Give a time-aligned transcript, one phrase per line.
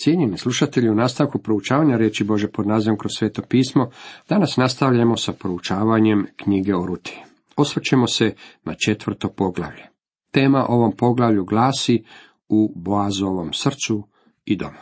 [0.00, 3.90] Cijenjeni slušatelji, u nastavku proučavanja riječi Bože pod nazivom kroz sveto pismo,
[4.28, 7.22] danas nastavljamo sa proučavanjem knjige o Ruti.
[7.56, 8.34] Osvrćemo se
[8.64, 9.86] na četvrto poglavlje.
[10.30, 12.04] Tema ovom poglavlju glasi
[12.48, 14.08] u Boazovom srcu
[14.44, 14.78] i domu.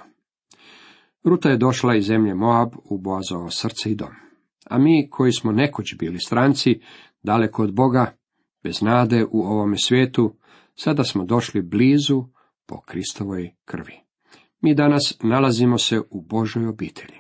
[1.25, 4.15] Ruta je došla iz zemlje Moab u Boazovo srce i dom.
[4.71, 6.81] A mi koji smo nekoć bili stranci,
[7.23, 8.17] daleko od Boga,
[8.63, 10.35] bez nade u ovome svijetu,
[10.75, 12.25] sada smo došli blizu
[12.67, 14.06] po Kristovoj krvi.
[14.67, 17.19] Mi danas nalazimo se u Božoj obitelji.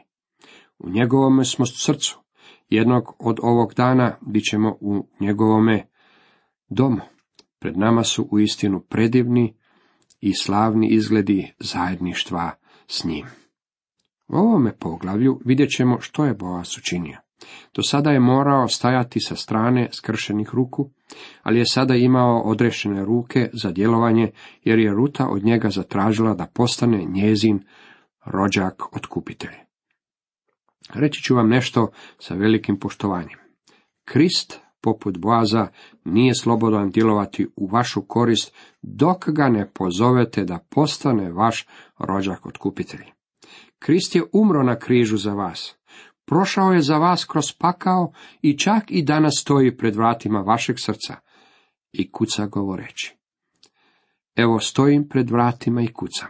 [0.78, 2.20] U njegovome smo srcu.
[2.68, 5.88] Jednog od ovog dana bit ćemo u njegovome
[6.68, 7.00] domu.
[7.58, 9.56] Pred nama su u istinu predivni
[10.20, 12.50] i slavni izgledi zajedništva
[12.88, 13.26] s njim.
[14.28, 17.25] U ovome poglavlju vidjet ćemo što je Boaz učinio.
[17.74, 20.90] Do sada je morao stajati sa strane skršenih ruku,
[21.42, 24.30] ali je sada imao odrešene ruke za djelovanje,
[24.64, 27.64] jer je Ruta od njega zatražila da postane njezin
[28.24, 29.54] rođak otkupitelj.
[30.94, 33.38] Reći ću vam nešto sa velikim poštovanjem.
[34.04, 35.68] Krist, poput Boaza,
[36.04, 41.66] nije slobodan djelovati u vašu korist, dok ga ne pozovete da postane vaš
[41.98, 43.04] rođak otkupitelj.
[43.78, 45.76] Krist je umro na križu za vas.
[46.26, 51.16] Prošao je za vas kroz pakao i čak i danas stoji pred vratima vašeg srca
[51.92, 53.16] i kuca govoreći.
[54.36, 56.28] Evo stojim pred vratima i kucam.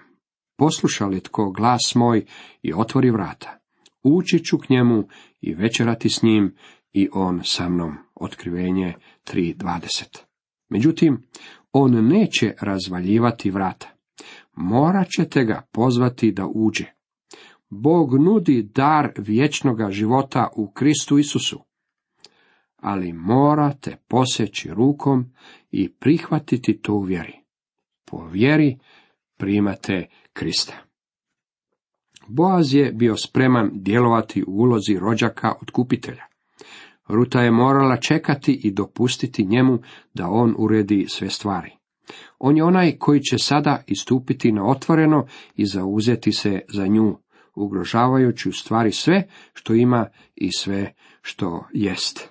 [0.56, 2.24] Posluša li tko glas moj
[2.62, 3.58] i otvori vrata.
[4.02, 5.08] Ući ću k njemu
[5.40, 6.54] i večerati s njim
[6.92, 7.96] i on sa mnom.
[8.14, 8.94] Otkrivenje
[9.24, 10.18] 3.20.
[10.68, 11.22] Međutim,
[11.72, 13.88] on neće razvaljivati vrata.
[14.52, 16.95] Morat ćete ga pozvati da uđe.
[17.70, 21.60] Bog nudi dar vječnoga života u Kristu Isusu.
[22.76, 25.32] Ali morate poseći rukom
[25.70, 27.34] i prihvatiti to u vjeri.
[28.04, 28.78] Po vjeri
[29.36, 30.74] primate Krista.
[32.28, 36.22] Boaz je bio spreman djelovati u ulozi rođaka otkupitelja.
[37.08, 39.78] Ruta je morala čekati i dopustiti njemu
[40.14, 41.70] da on uredi sve stvari.
[42.38, 47.18] On je onaj koji će sada istupiti na otvoreno i zauzeti se za nju,
[47.56, 52.28] ugrožavajući u stvari sve što ima i sve što jest.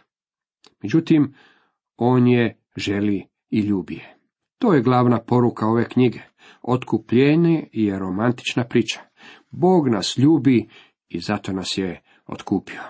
[0.83, 1.33] Međutim,
[1.97, 4.17] on je želi i ljubije.
[4.57, 6.19] To je glavna poruka ove knjige.
[6.61, 8.99] Otkupljenje je romantična priča.
[9.51, 10.67] Bog nas ljubi
[11.07, 12.81] i zato nas je otkupio.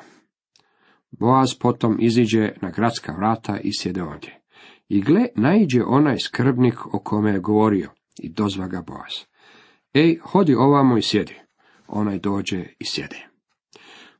[1.12, 4.42] Boaz potom iziđe na gradska vrata i sjede ovdje.
[4.90, 9.14] I gle, naiđe onaj skrbnik o kome je govorio i dozva ga Boaz.
[9.94, 11.45] Ej, hodi ovamo i sjedi
[11.88, 13.28] onaj dođe i sjede.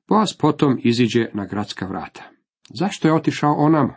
[0.08, 2.24] Boaz potom iziđe na gradska vrata.
[2.70, 3.94] Zašto je otišao onamo?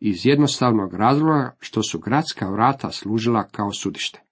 [0.00, 4.22] Iz jednostavnog razloga što su gradska vrata služila kao sudište.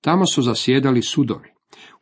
[0.00, 1.54] Tamo su zasjedali sudovi.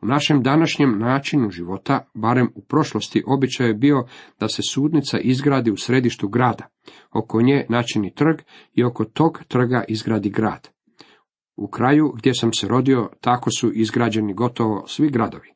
[0.03, 4.07] U našem današnjem načinu života, barem u prošlosti, običaj je bio
[4.41, 6.67] da se sudnica izgradi u središtu grada,
[7.13, 8.37] oko nje načini trg
[8.75, 10.69] i oko tog trga izgradi grad.
[11.57, 15.49] U kraju gdje sam se rodio, tako su izgrađeni gotovo svi gradovi.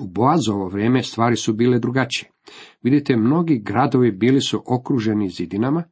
[0.00, 2.30] U Boazovo vrijeme stvari su bile drugačije.
[2.82, 5.84] Vidite, mnogi gradovi bili su okruženi zidinama,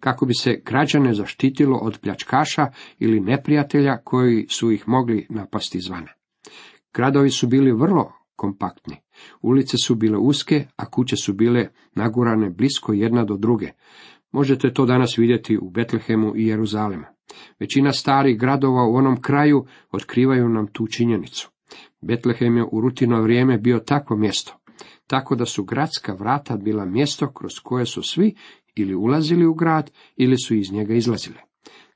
[0.00, 2.66] kako bi se građane zaštitilo od pljačkaša
[2.98, 6.08] ili neprijatelja koji su ih mogli napasti izvana.
[6.94, 8.96] Gradovi su bili vrlo kompaktni.
[9.42, 13.68] Ulice su bile uske, a kuće su bile nagurane blisko jedna do druge.
[14.32, 17.04] Možete to danas vidjeti u Betlehemu i Jeruzalemu.
[17.60, 21.51] Većina starih gradova u onom kraju otkrivaju nam tu činjenicu.
[22.02, 24.54] Betlehem je u rutino vrijeme bio takvo mjesto,
[25.06, 28.34] tako da su gradska vrata bila mjesto kroz koje su svi
[28.74, 31.38] ili ulazili u grad ili su iz njega izlazili.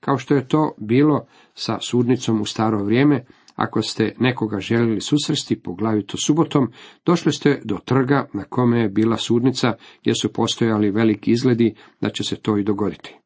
[0.00, 3.24] Kao što je to bilo sa sudnicom u staro vrijeme,
[3.54, 6.72] ako ste nekoga željeli susresti, poglavito subotom,
[7.06, 12.10] došli ste do trga na kome je bila sudnica, gdje su postojali veliki izgledi da
[12.10, 13.16] će se to i dogoditi.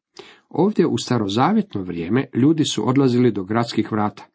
[0.49, 4.30] Ovdje u starozavjetno vrijeme ljudi su odlazili do gradskih vrata.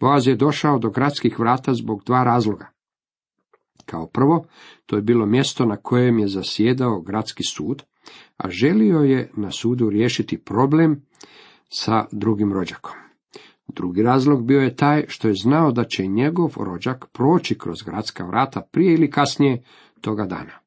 [0.00, 2.66] Boaz je došao do gradskih vrata zbog dva razloga.
[3.86, 4.46] Kao prvo,
[4.86, 7.82] to je bilo mjesto na kojem je zasjedao gradski sud,
[8.36, 11.02] a želio je na sudu riješiti problem
[11.68, 12.92] sa drugim rođakom.
[13.68, 18.26] Drugi razlog bio je taj što je znao da će njegov rođak proći kroz gradska
[18.26, 19.62] vrata prije ili kasnije
[20.00, 20.58] toga dana.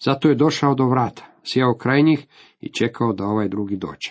[0.00, 2.26] Zato je došao do vrata, sjeo kraj njih
[2.60, 4.10] i čekao da ovaj drugi dođe.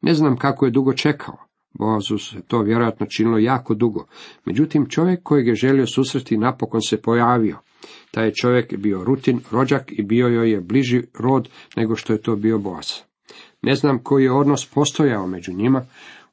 [0.00, 1.36] Ne znam kako je dugo čekao,
[1.72, 4.06] Boazu se to vjerojatno činilo jako dugo.
[4.44, 7.58] Međutim, čovjek kojeg je želio susreti napokon se pojavio.
[8.10, 12.22] Taj je čovjek bio rutin, rođak i bio joj je bliži rod nego što je
[12.22, 12.86] to bio Boaz.
[13.62, 15.82] Ne znam koji je odnos postojao među njima,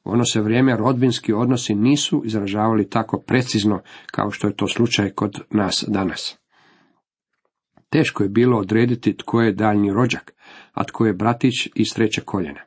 [0.08, 5.10] U ono se vrijeme rodbinski odnosi nisu izražavali tako precizno kao što je to slučaj
[5.10, 6.38] kod nas danas.
[7.90, 10.34] Teško je bilo odrediti tko je daljnji rođak,
[10.72, 12.60] a tko je bratić iz treće koljena.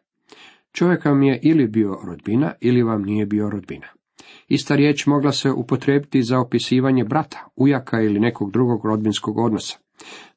[0.71, 3.87] Čovjek vam je ili bio rodbina, ili vam nije bio rodbina.
[4.47, 9.77] Ista riječ mogla se upotrijebiti za opisivanje brata, ujaka ili nekog drugog rodbinskog odnosa.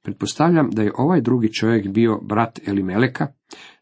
[0.03, 3.27] Pretpostavljam da je ovaj drugi čovjek bio brat Elimeleka,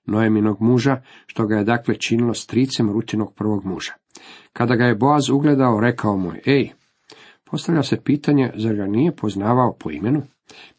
[0.07, 3.93] Noeminog muža, što ga je dakle činilo stricem Rutinog prvog muža.
[4.53, 6.71] Kada ga je Boaz ugledao, rekao mu je, ej,
[7.51, 10.23] postavlja se pitanje, zar ga nije poznavao po imenu?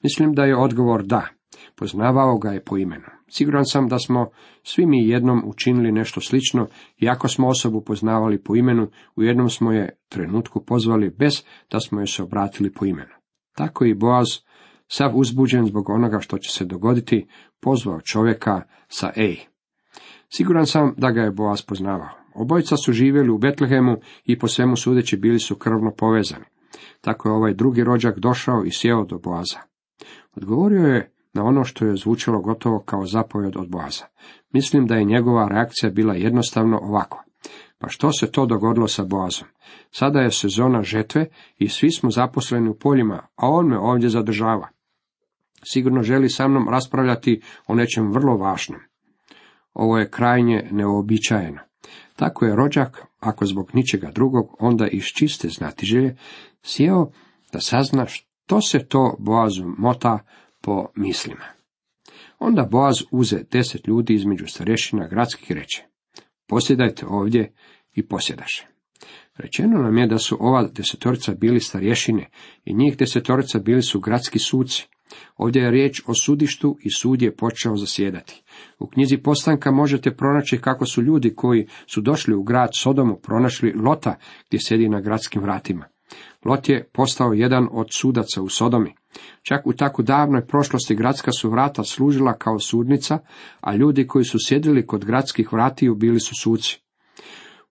[0.03, 1.27] Mislim da je odgovor da,
[1.75, 3.05] poznavao ga je po imenu.
[3.35, 4.29] Siguran sam da smo
[4.63, 6.67] svi mi jednom učinili nešto slično,
[6.99, 11.99] iako smo osobu poznavali po imenu, u jednom smo je trenutku pozvali bez da smo
[11.99, 13.13] joj se obratili po imenu.
[13.55, 14.27] Tako i Boaz,
[14.87, 17.27] sav uzbuđen zbog onoga što će se dogoditi,
[17.61, 19.37] pozvao čovjeka sa ej.
[20.29, 22.09] Siguran sam da ga je Boaz poznavao.
[22.35, 26.45] Obojica su živjeli u Betlehemu i po svemu sudeći bili su krvno povezani.
[27.01, 29.59] Tako je ovaj drugi rođak došao i sjeo do Boaza.
[30.35, 34.05] Odgovorio je na ono što je zvučalo gotovo kao zapovjed od Boaza.
[34.51, 37.23] Mislim da je njegova reakcija bila jednostavno ovako.
[37.77, 39.47] Pa što se to dogodilo sa Boazom?
[39.91, 41.25] Sada je sezona žetve
[41.57, 44.67] i svi smo zaposleni u poljima, a on me ovdje zadržava.
[45.63, 48.79] Sigurno želi sa mnom raspravljati o nečem vrlo važnom.
[49.73, 51.59] Ovo je krajnje neobičajeno.
[52.15, 56.15] Tako je rođak, ako zbog ničega drugog, onda iz čiste znatiželje,
[56.61, 57.05] sjeo
[57.53, 60.19] da sazna što se to Boazu mota
[60.63, 61.45] po mislima.
[62.39, 65.83] Onda Boaz uze deset ljudi između starešina gradskih reče.
[66.47, 67.53] Posjedajte ovdje
[67.93, 68.67] i posjedaše.
[69.35, 72.29] Rečeno nam je da su ova desetorica bili starješine
[72.65, 74.87] i njih desetorica bili su gradski suci.
[75.37, 78.43] Ovdje je riječ o sudištu i sud je počeo zasjedati.
[78.79, 83.73] U knjizi Postanka možete pronaći kako su ljudi koji su došli u grad Sodomu pronašli
[83.73, 84.15] Lota
[84.47, 85.92] gdje sjedi na gradskim vratima.
[86.45, 88.93] Lot je postao jedan od sudaca u Sodomi.
[89.41, 93.19] Čak u tako davnoj prošlosti gradska su vrata služila kao sudnica,
[93.61, 96.79] a ljudi koji su sjedili kod gradskih vratiju bili su suci.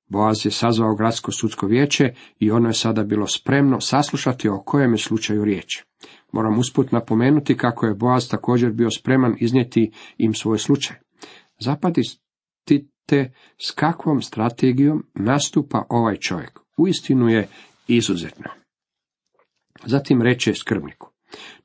[0.07, 4.93] Boaz je sazvao gradsko sudsko vijeće i ono je sada bilo spremno saslušati o kojem
[4.93, 5.85] je slučaju riječ.
[6.33, 10.97] Moram usput napomenuti kako je Boaz također bio spreman iznijeti im svoj slučaj.
[11.61, 13.33] Zapadite
[13.67, 16.59] s kakvom strategijom nastupa ovaj čovjek.
[16.77, 17.49] Uistinu je
[17.89, 18.62] izuzetno.
[19.87, 21.11] Zatim reče skrbniku.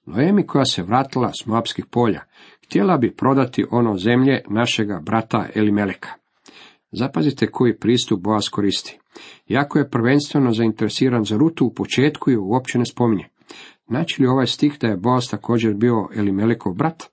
[0.05, 2.21] Noemi koja se vratila s Moabskih polja,
[2.65, 6.09] htjela bi prodati ono zemlje našega brata Elimeleka.
[6.91, 8.99] Zapazite koji pristup Boaz koristi.
[9.47, 13.25] Jako je prvenstveno zainteresiran za Rutu u početku i uopće ne spominje.
[13.87, 17.03] Znači li ovaj stih da je Boaz također bio Elimelekov brat?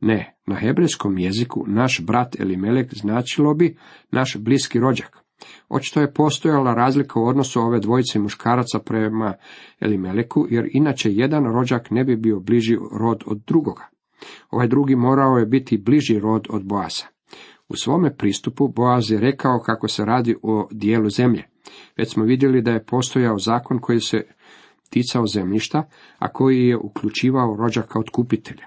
[0.00, 3.76] Ne, na hebrejskom jeziku naš brat Elimelek značilo bi
[4.10, 5.19] naš bliski rođak.
[5.68, 9.34] Očito je postojala razlika u odnosu ove dvojice muškaraca prema
[9.80, 13.88] Elimeleku, jer inače jedan rođak ne bi bio bliži rod od drugoga.
[14.50, 17.04] Ovaj drugi morao je biti bliži rod od Boaza.
[17.68, 21.44] U svome pristupu Boaz je rekao kako se radi o dijelu zemlje.
[21.96, 24.22] Već smo vidjeli da je postojao zakon koji se
[24.90, 25.88] ticao zemljišta,
[26.18, 28.66] a koji je uključivao rođaka od kupitelja.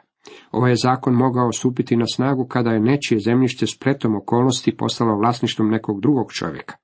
[0.51, 5.69] Ovaj je zakon mogao stupiti na snagu kada je nečije zemljište spletom okolnosti postalo vlasništvom
[5.69, 6.75] nekog drugog čovjeka.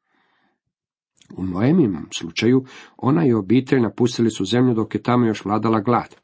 [1.38, 2.64] U Noeminom slučaju
[2.98, 6.16] ona i obitelj napustili su zemlju dok je tamo još vladala glad.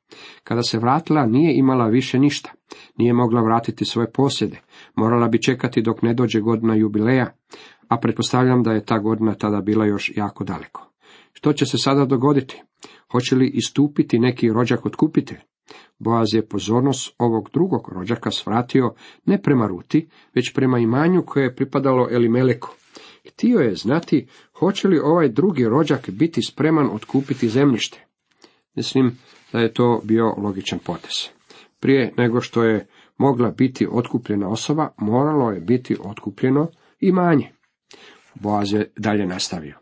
[0.43, 2.51] Kada se vratila nije imala više ništa,
[2.97, 4.59] nije mogla vratiti svoje posjede,
[4.95, 7.33] morala bi čekati dok ne dođe godina jubileja,
[7.87, 10.91] a pretpostavljam da je ta godina tada bila još jako daleko.
[11.33, 12.61] Što će se sada dogoditi?
[13.11, 15.37] Hoće li istupiti neki rođak otkupitelj?
[15.99, 18.93] Boaz je pozornost ovog drugog rođaka svratio
[19.25, 22.69] ne prema Ruti, već prema imanju koje je pripadalo Elimeleku.
[23.29, 24.27] Htio je znati
[24.59, 28.05] hoće li ovaj drugi rođak biti spreman otkupiti zemljište.
[28.75, 29.17] Mislim
[29.51, 31.11] da je to bio logičan potez.
[31.79, 36.67] Prije nego što je mogla biti otkupljena osoba, moralo je biti otkupljeno
[36.99, 37.51] imanje.
[38.35, 39.77] Boaz je dalje nastavio.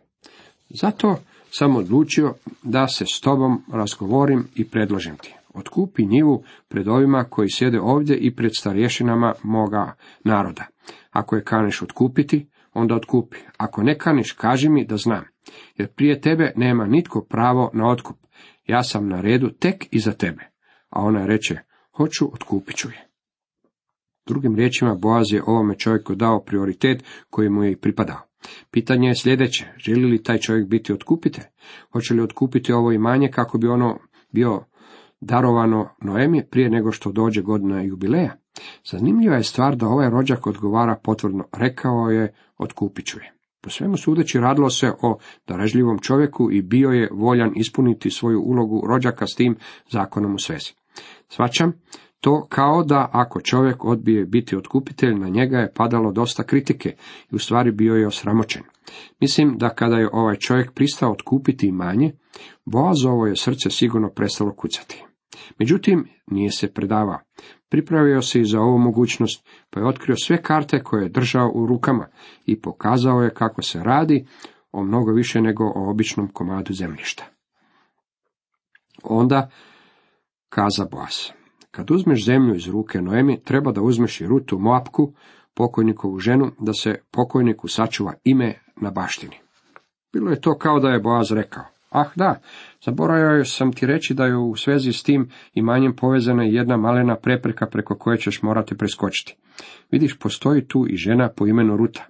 [0.70, 1.18] Zato
[1.52, 5.36] sam odlučio da se s tobom razgovorim i predložim ti.
[5.54, 10.68] Otkupi njivu pred ovima koji sjede ovdje i pred starješinama moga naroda.
[11.12, 13.38] Ako je kaniš otkupiti, onda otkupi.
[13.58, 15.24] Ako ne kaniš, kaži mi da znam.
[15.78, 18.18] Jer prije tebe nema nitko pravo na otkup.
[18.68, 20.52] Ja sam na redu tek iza tebe.
[20.90, 21.58] A ona reče,
[21.98, 23.08] hoću, otkupit ću je.
[24.28, 28.20] Drugim riječima, Boaz je ovome čovjeku dao prioritet koji mu je i pripadao.
[28.72, 31.44] Pitanje je sljedeće, želi li taj čovjek biti otkupitelj?
[31.92, 34.00] Hoće li otkupiti ovo imanje kako bi ono
[34.32, 34.66] bio
[35.26, 38.36] darovano Noemi prije nego što dođe godina jubileja?
[38.92, 43.34] Zanimljiva je stvar da ovaj rođak odgovara potvrdno, rekao je otkupit ću je.
[43.62, 48.84] Po svemu sudeći radilo se o darežljivom čovjeku i bio je voljan ispuniti svoju ulogu
[48.88, 49.56] rođaka s tim
[49.90, 50.74] zakonom u svezi.
[51.28, 51.74] Svačam
[52.20, 56.90] to kao da ako čovjek odbije biti otkupitelj, na njega je padalo dosta kritike
[57.32, 58.64] i u stvari bio je osramoćen.
[59.20, 62.12] Mislim da kada je ovaj čovjek pristao otkupiti imanje,
[62.66, 65.06] Boazovo je srce sigurno prestalo kucati.
[65.60, 67.20] Međutim, nije se predavao.
[67.70, 71.66] Pripravio se i za ovu mogućnost, pa je otkrio sve karte koje je držao u
[71.66, 72.08] rukama
[72.46, 74.26] i pokazao je kako se radi
[74.72, 77.24] o mnogo više nego o običnom komadu zemljišta.
[79.04, 79.50] Onda
[80.50, 81.16] kaza Boaz.
[81.72, 85.14] Kad uzmeš zemlju iz ruke Noemi, treba da uzmeš i rutu Moapku,
[85.54, 89.36] pokojnikovu ženu, da se pokojniku sačuva ime na baštini.
[90.14, 91.64] Bilo je to kao da je Boaz rekao,
[91.94, 92.42] ah da,
[92.86, 97.66] zaboravio sam ti reći da je u svezi s tim imanjem povezana jedna malena prepreka
[97.66, 99.36] preko koje ćeš morati preskočiti.
[99.92, 102.06] Vidiš, postoji tu i žena po imenu Ruta.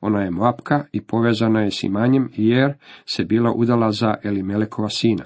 [0.00, 2.74] Ona je Moapka i povezana je s imanjem jer
[3.06, 5.24] se bila udala za Elimelekova sina.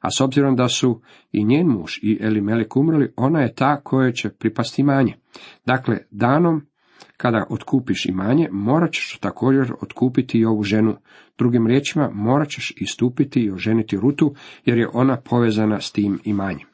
[0.00, 1.00] A s obzirom da su
[1.32, 5.14] i njen muž i Elimelek umrli, ona je ta koja će pripasti imanje.
[5.66, 6.66] Dakle, danom
[7.24, 10.96] kada otkupiš imanje, morat ćeš također otkupiti i ovu ženu.
[11.38, 16.68] Drugim riječima, morat ćeš istupiti i oženiti Rutu, jer je ona povezana s tim imanjem.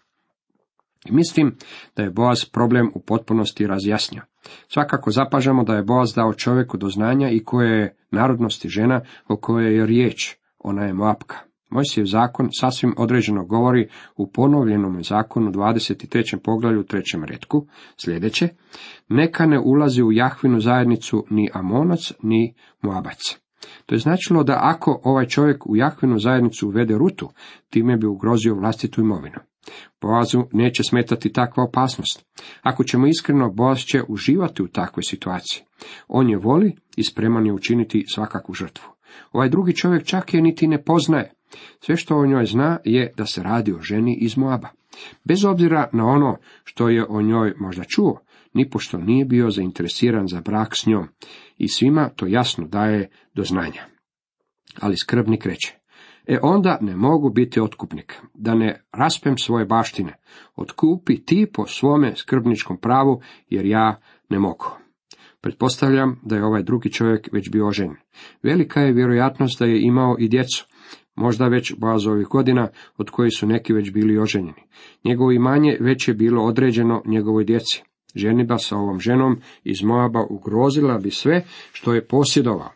[1.10, 1.56] Mislim
[1.96, 4.22] da je Boaz problem u potpunosti razjasnio.
[4.68, 9.36] Svakako zapažamo da je Boaz dao čovjeku do znanja i koje je narodnosti žena o
[9.36, 10.36] kojoj je riječ.
[10.58, 11.49] Ona je Moapka.
[11.70, 16.38] Mojsijev zakon sasvim određeno govori u ponovljenom zakonu 23.
[16.44, 18.48] poglavlju trećem redku sljedeće,
[19.08, 23.38] neka ne ulazi u Jahvinu zajednicu ni Amonac ni Moabac.
[23.86, 27.30] To je značilo da ako ovaj čovjek u Jahvinu zajednicu uvede rutu,
[27.70, 29.36] time bi ugrozio vlastitu imovinu.
[30.00, 32.26] Boazu neće smetati takva opasnost.
[32.62, 35.62] Ako ćemo iskreno, Boaz će uživati u takvoj situaciji.
[36.08, 38.88] On je voli i spreman je učiniti svakakvu žrtvu.
[39.32, 41.32] Ovaj drugi čovjek čak je niti ne poznaje.
[41.80, 44.68] Sve što o njoj zna je da se radi o ženi iz Moaba.
[45.24, 48.20] Bez obzira na ono što je o njoj možda čuo,
[48.54, 51.08] nipošto nije bio zainteresiran za brak s njom
[51.58, 53.82] i svima to jasno daje do znanja.
[54.80, 55.74] Ali skrbnik reče,
[56.26, 60.16] e onda ne mogu biti otkupnik, da ne raspem svoje baštine,
[60.56, 64.66] otkupi ti po svome skrbničkom pravu, jer ja ne mogu.
[65.40, 67.96] Pretpostavljam da je ovaj drugi čovjek već bio oženjen.
[68.42, 70.66] Velika je vjerojatnost da je imao i djecu,
[71.20, 74.62] možda već bazovih godina, od kojih su neki već bili oženjeni.
[75.04, 77.82] Njegovo imanje već je bilo određeno njegovoj djeci.
[78.14, 82.70] Ženiba sa ovom ženom iz Moaba ugrozila bi sve što je posjedovao.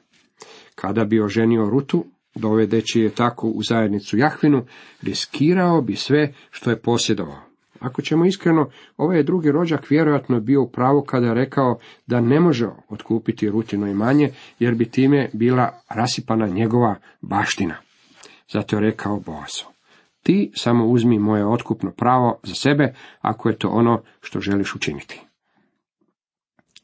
[0.75, 4.65] Kada bi oženio Rutu, dovedeći je tako u zajednicu Jahvinu,
[5.03, 7.41] riskirao bi sve što je posjedovao.
[7.81, 12.21] Ako ćemo iskreno, ovaj je drugi rođak vjerojatno bio u pravu kada je rekao da
[12.21, 17.75] ne može otkupiti Rutino imanje, jer bi time bila rasipana njegova baština.
[18.53, 19.65] Zato je rekao Boazu,
[20.23, 25.21] ti samo uzmi moje otkupno pravo za sebe, ako je to ono što želiš učiniti.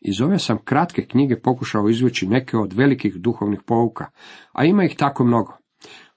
[0.00, 4.10] Iz ove sam kratke knjige pokušao izvući neke od velikih duhovnih pouka,
[4.52, 5.52] a ima ih tako mnogo.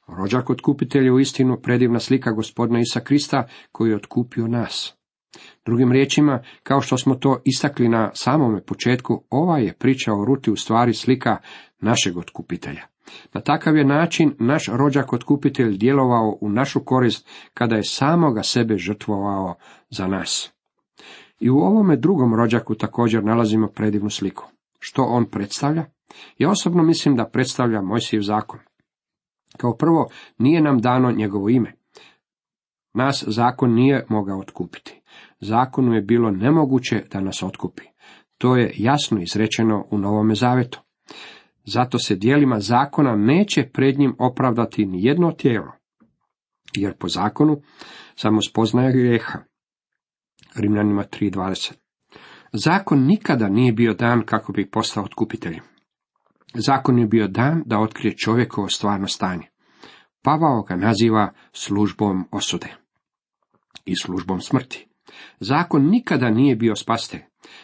[0.08, 4.98] Rođak otkupitelj je u istinu predivna slika gospodina Isa Krista koji je otkupio nas.
[5.66, 10.52] Drugim riječima, kao što smo to istakli na samome početku, ova je priča o Ruti
[10.52, 11.38] u stvari slika
[11.80, 12.93] našeg otkupitelja.
[13.34, 18.78] Na takav je način naš rođak otkupitelj djelovao u našu korist kada je samoga sebe
[18.78, 19.56] žrtvovao
[19.90, 20.54] za nas.
[21.40, 24.44] I u ovome drugom rođaku također nalazimo predivnu sliku.
[24.80, 25.86] Što on predstavlja?
[26.38, 28.60] Ja osobno mislim da predstavlja Mojsijev zakon.
[29.58, 31.74] Kao prvo, nije nam dano njegovo ime.
[32.94, 35.02] Nas zakon nije mogao otkupiti.
[35.40, 37.84] Zakonu je bilo nemoguće da nas otkupi.
[38.38, 40.82] To je jasno izrečeno u Novome Zavetu.
[41.66, 45.72] Zato se dijelima zakona neće pred njim opravdati ni jedno tijelo,
[46.76, 47.62] jer po zakonu
[48.16, 49.40] samo spoznaje grijeha.
[50.56, 51.74] Rimljanima 3.20
[52.54, 55.60] Zakon nikada nije bio dan kako bi postao otkupitelj.
[56.54, 59.48] Zakon je bio dan da otkrije čovjekovo stvarno stanje.
[60.24, 62.76] Pavao ga naziva službom osude
[63.86, 64.88] i službom smrti.
[65.40, 67.22] Zakon nikada nije bio spastelj.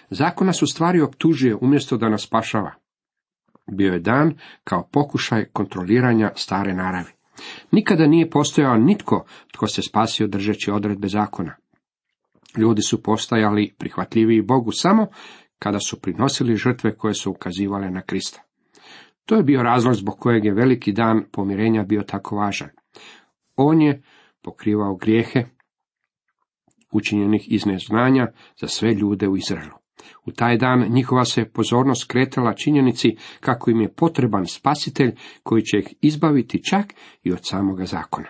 [0.09, 2.73] Zakon nas u stvari optužuje umjesto da nas spašava.
[3.71, 4.33] Bio je dan
[4.63, 7.11] kao pokušaj kontroliranja stare naravi.
[7.71, 11.55] Nikada nije postojao nitko tko se spasio držeći odredbe zakona.
[12.57, 15.07] Ljudi su postajali prihvatljiviji Bogu samo
[15.59, 18.43] kada su prinosili žrtve koje su ukazivale na Krista.
[19.25, 22.69] To je bio razlog zbog kojeg je veliki dan pomirenja bio tako važan.
[23.55, 24.01] On je
[24.41, 25.45] pokrivao grijehe
[26.91, 28.27] učinjenih iz neznanja
[28.61, 29.78] za sve ljude u Izraelu.
[30.25, 35.77] U taj dan njihova se pozornost kretala činjenici kako im je potreban spasitelj koji će
[35.77, 38.27] ih izbaviti čak i od samoga zakona.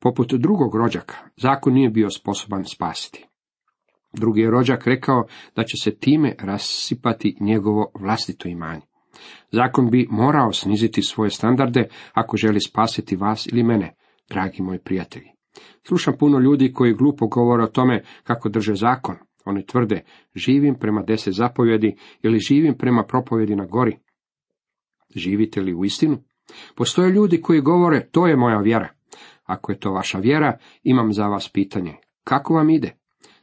[0.00, 3.26] Poput drugog rođaka, zakon nije bio sposoban spasiti.
[4.12, 5.24] Drugi je rođak rekao
[5.56, 8.82] da će se time rasipati njegovo vlastito imanje.
[9.52, 13.94] Zakon bi morao sniziti svoje standarde ako želi spasiti vas ili mene,
[14.28, 15.30] dragi moji prijatelji.
[15.88, 19.16] Slušam puno ljudi koji glupo govore o tome kako drže zakon.
[19.48, 20.02] Oni tvrde,
[20.34, 23.98] živim prema deset zapovjedi ili živim prema propovjedi na gori.
[25.16, 26.18] Živite li u istinu?
[26.76, 28.88] Postoje ljudi koji govore, to je moja vjera.
[29.44, 31.94] Ako je to vaša vjera, imam za vas pitanje.
[32.24, 32.96] Kako vam ide?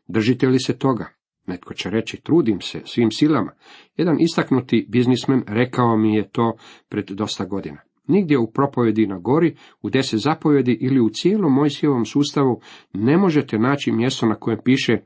[0.08, 1.10] Držite li se toga?
[1.48, 3.52] Netko će reći, trudim se svim silama.
[3.98, 6.58] Jedan istaknuti biznismen rekao mi je to
[6.90, 7.82] pred dosta godina.
[8.08, 12.62] Nigdje u propovedi na gori, u deset zapovjedi ili u cijelom Mojsijevom sustavu
[12.94, 14.98] ne možete naći mjesto na kojem piše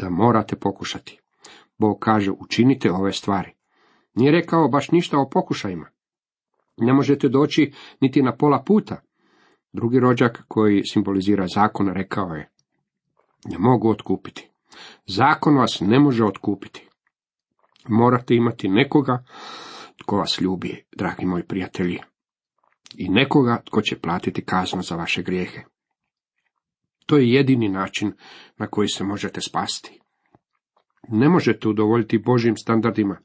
[0.00, 1.20] da morate pokušati.
[1.78, 3.52] Bog kaže učinite ove stvari.
[4.14, 5.88] Nije rekao baš ništa o pokušajima.
[6.76, 9.00] Ne možete doći niti na pola puta.
[9.72, 12.50] Drugi rođak koji simbolizira zakon rekao je,
[13.44, 14.50] ne mogu otkupiti.
[15.06, 16.88] Zakon vas ne može otkupiti.
[17.88, 19.24] Morate imati nekoga
[19.96, 21.98] tko vas ljubi, dragi moji prijatelji,
[22.96, 25.64] i nekoga tko će platiti kaznu za vaše grijehe.
[27.10, 28.12] To je jedini način
[28.58, 30.00] na koji se možete spasti.
[31.08, 33.18] Ne možete udovoljiti Božim standardima.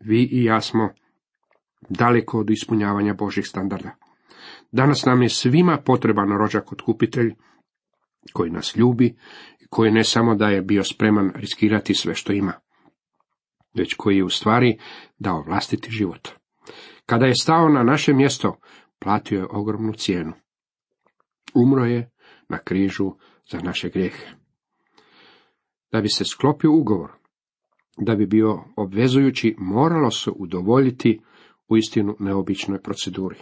[0.00, 0.90] Vi i ja smo
[1.88, 3.90] daleko od ispunjavanja Božih standarda.
[4.72, 7.34] Danas nam je svima potreban rođak otkupitelj
[8.32, 9.06] koji nas ljubi
[9.60, 12.52] i koji ne samo da je bio spreman riskirati sve što ima,
[13.74, 14.78] već koji je u stvari
[15.18, 16.28] dao vlastiti život.
[17.06, 18.58] Kada je stao na naše mjesto,
[18.98, 20.32] platio je ogromnu cijenu.
[21.54, 22.10] Umro je
[22.48, 23.12] na križu
[23.50, 24.26] za naše grijehe.
[25.92, 27.10] Da bi se sklopio ugovor,
[27.98, 31.20] da bi bio obvezujući, moralo se udovoljiti
[31.68, 33.38] u istinu neobičnoj proceduri.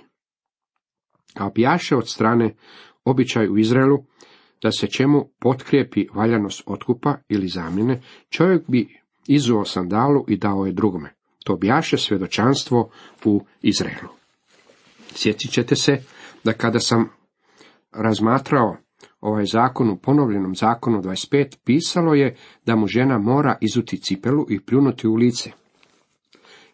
[1.35, 2.55] Kao objaše od strane
[3.05, 4.05] običaj u Izraelu,
[4.63, 10.73] da se čemu potkrijepi valjanost otkupa ili zamjene, čovjek bi izuo sandalu i dao je
[10.73, 11.14] drugome.
[11.45, 12.90] To bjaše svjedočanstvo
[13.25, 14.09] u Izraelu.
[15.14, 16.03] Sjetit ćete se
[16.45, 17.09] da kada sam
[17.93, 18.77] razmatrao
[19.21, 22.37] ovaj zakon u ponovljenom zakonu 25 pisalo je
[22.67, 25.51] da mu žena mora izuti cipelu i pljunuti u lice.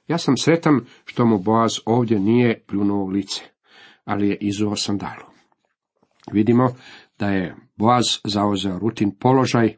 [0.09, 3.43] Ja sam sretan što mu Boaz ovdje nije pljunuo u lice,
[4.05, 5.25] ali je izuo sandalu.
[6.33, 6.69] Vidimo
[7.19, 9.75] da je Boaz zauzeo rutin položaj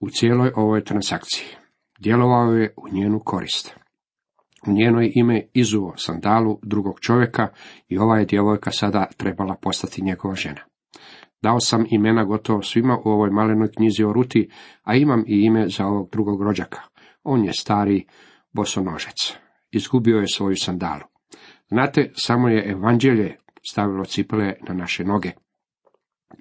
[0.00, 1.46] u cijeloj ovoj transakciji.
[1.98, 3.79] Djelovao je u njenu korist.
[4.66, 7.48] U njeno je ime izuo sandalu drugog čovjeka
[7.88, 10.60] i ova je djevojka sada trebala postati njegova žena.
[11.42, 14.50] Dao sam imena gotovo svima u ovoj malenoj knjizi o Ruti,
[14.82, 16.80] a imam i ime za ovog drugog rođaka.
[17.22, 18.06] On je stari
[18.52, 19.36] bosonožec.
[19.70, 21.02] Izgubio je svoju sandalu.
[21.68, 23.36] Znate, samo je evanđelje
[23.70, 25.30] stavilo cipele na naše noge.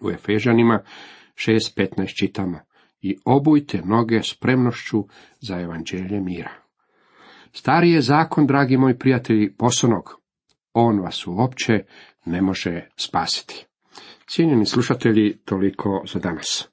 [0.01, 0.79] U Efežanima
[1.36, 2.60] 6.15 čitamo
[3.01, 5.05] i obujte noge spremnošću
[5.41, 6.51] za evanđelje mira.
[7.54, 10.22] Stari je zakon, dragi moji prijatelji, posonog.
[10.74, 11.84] On vas uopće
[12.26, 13.66] ne može spasiti.
[14.28, 16.70] Cijenjeni slušatelji, toliko za danas.